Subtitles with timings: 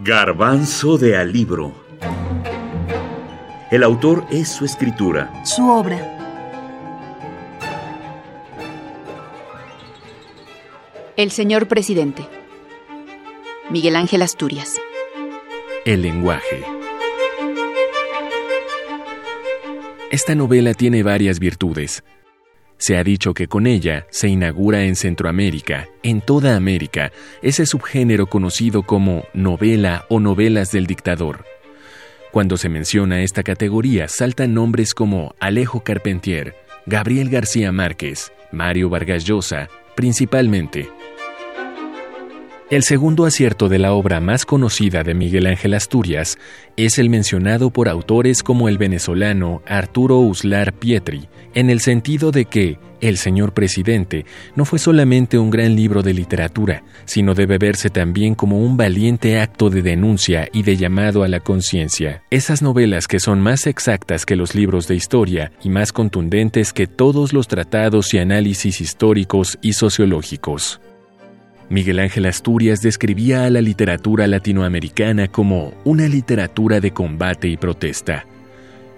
[0.00, 1.74] Garbanzo de Alibro.
[3.68, 5.44] El autor es su escritura.
[5.44, 5.98] Su obra.
[11.16, 12.28] El señor presidente.
[13.70, 14.80] Miguel Ángel Asturias.
[15.84, 16.62] El lenguaje.
[20.12, 22.04] Esta novela tiene varias virtudes.
[22.78, 28.26] Se ha dicho que con ella se inaugura en Centroamérica, en toda América, ese subgénero
[28.26, 31.44] conocido como novela o novelas del dictador.
[32.30, 36.54] Cuando se menciona esta categoría saltan nombres como Alejo Carpentier,
[36.86, 40.97] Gabriel García Márquez, Mario Vargas Llosa, principalmente.
[42.70, 46.36] El segundo acierto de la obra más conocida de Miguel Ángel Asturias
[46.76, 52.44] es el mencionado por autores como el venezolano Arturo Uslar Pietri, en el sentido de
[52.44, 57.88] que El señor presidente no fue solamente un gran libro de literatura, sino debe verse
[57.90, 62.24] también como un valiente acto de denuncia y de llamado a la conciencia.
[62.28, 66.86] Esas novelas que son más exactas que los libros de historia y más contundentes que
[66.86, 70.80] todos los tratados y análisis históricos y sociológicos.
[71.70, 78.24] Miguel Ángel Asturias describía a la literatura latinoamericana como una literatura de combate y protesta.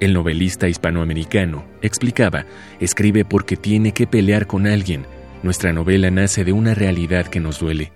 [0.00, 2.44] El novelista hispanoamericano explicaba,
[2.78, 5.06] escribe porque tiene que pelear con alguien.
[5.42, 7.90] Nuestra novela nace de una realidad que nos duele.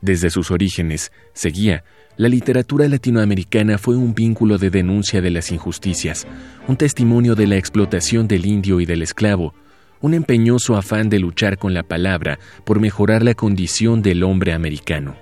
[0.00, 1.84] Desde sus orígenes, seguía,
[2.16, 6.26] la literatura latinoamericana fue un vínculo de denuncia de las injusticias,
[6.66, 9.54] un testimonio de la explotación del indio y del esclavo,
[10.00, 15.16] un empeñoso afán de luchar con la palabra por mejorar la condición del hombre americano.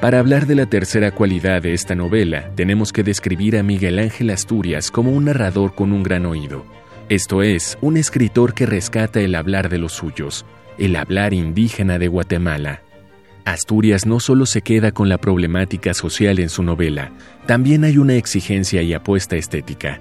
[0.00, 4.30] Para hablar de la tercera cualidad de esta novela, tenemos que describir a Miguel Ángel
[4.30, 6.64] Asturias como un narrador con un gran oído.
[7.08, 10.44] Esto es, un escritor que rescata el hablar de los suyos,
[10.78, 12.82] el hablar indígena de Guatemala.
[13.46, 17.12] Asturias no solo se queda con la problemática social en su novela,
[17.46, 20.00] también hay una exigencia y apuesta estética.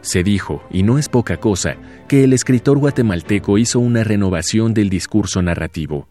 [0.00, 1.74] Se dijo, y no es poca cosa,
[2.06, 6.06] que el escritor guatemalteco hizo una renovación del discurso narrativo.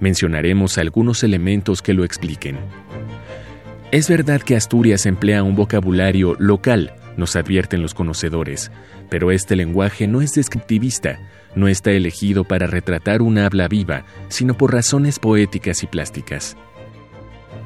[0.00, 2.56] Mencionaremos algunos elementos que lo expliquen.
[3.92, 8.70] Es verdad que Asturias emplea un vocabulario local, nos advierten los conocedores,
[9.08, 11.18] pero este lenguaje no es descriptivista,
[11.54, 16.56] no está elegido para retratar una habla viva, sino por razones poéticas y plásticas.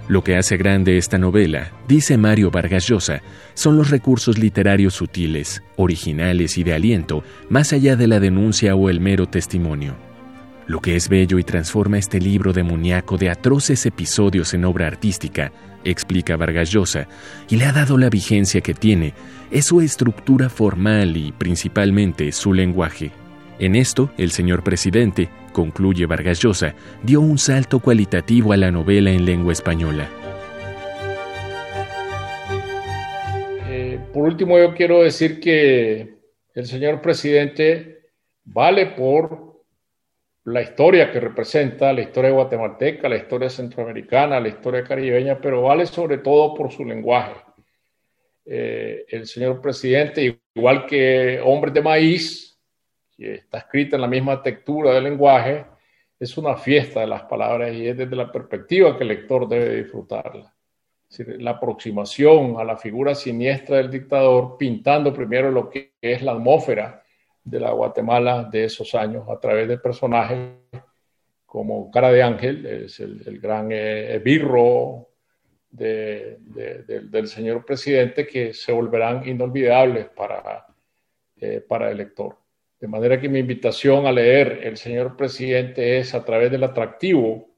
[0.09, 3.23] Lo que hace grande esta novela, dice Mario Vargas Llosa,
[3.55, 8.91] son los recursos literarios sutiles, originales y de aliento, más allá de la denuncia o
[8.91, 10.10] el mero testimonio.
[10.71, 15.51] Lo que es bello y transforma este libro demoníaco de atroces episodios en obra artística,
[15.83, 17.09] explica Vargas Llosa,
[17.49, 19.13] y le ha dado la vigencia que tiene,
[19.51, 23.11] es su estructura formal y, principalmente, su lenguaje.
[23.59, 29.11] En esto, el señor presidente, concluye Vargas Llosa, dio un salto cualitativo a la novela
[29.11, 30.09] en lengua española.
[33.69, 36.21] Eh, por último, yo quiero decir que
[36.55, 38.13] el señor presidente
[38.45, 39.50] vale por
[40.51, 45.87] la historia que representa, la historia guatemalteca, la historia centroamericana, la historia caribeña, pero vale
[45.87, 47.35] sobre todo por su lenguaje.
[48.45, 52.59] Eh, el señor presidente, igual que Hombres de Maíz,
[53.17, 55.65] está escrita en la misma textura del lenguaje,
[56.19, 59.77] es una fiesta de las palabras y es desde la perspectiva que el lector debe
[59.77, 60.55] disfrutarla.
[61.39, 67.00] la aproximación a la figura siniestra del dictador, pintando primero lo que es la atmósfera
[67.45, 70.39] de la Guatemala de esos años a través de personajes
[71.47, 75.09] como Cara de Ángel, es el, gran eh, birro
[75.69, 80.65] del señor presidente, que se volverán inolvidables para,
[81.41, 82.37] eh, para el lector.
[82.79, 87.51] De manera que mi invitación a leer El señor presidente es a través del atractivo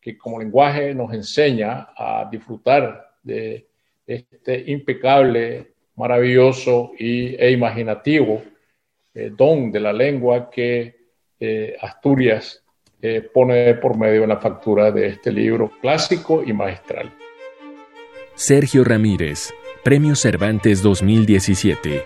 [0.00, 3.68] que como lenguaje nos enseña a disfrutar de
[4.06, 8.42] este impecable, maravilloso y, e imaginativo
[9.14, 10.94] eh, don de la lengua que
[11.38, 12.62] eh, Asturias
[13.02, 17.12] eh, pone por medio en la factura de este libro clásico y magistral.
[18.34, 19.52] Sergio Ramírez,
[19.82, 22.04] Premio Cervantes 2017.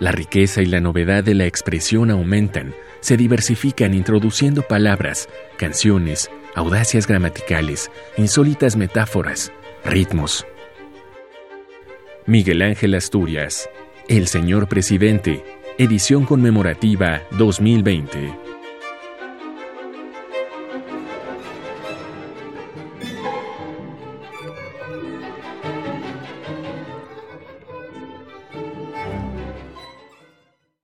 [0.00, 7.06] La riqueza y la novedad de la expresión aumentan, se diversifican introduciendo palabras, canciones, audacias
[7.06, 9.52] gramaticales, insólitas metáforas,
[9.84, 10.46] ritmos.
[12.26, 13.68] Miguel Ángel Asturias,
[14.08, 15.44] El Señor Presidente,
[15.76, 18.47] edición conmemorativa 2020.